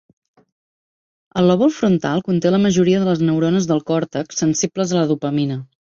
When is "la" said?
2.55-2.61, 5.01-5.05